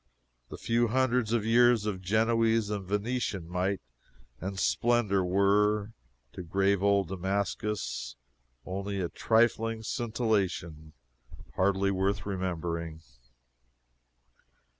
[0.49, 3.81] The few hundreds of years of Genoese and Venetian might
[4.39, 5.93] and splendor were,
[6.33, 8.15] to grave old Damascus,
[8.65, 10.93] only a trifling scintillation
[11.53, 13.03] hardly worth remembering.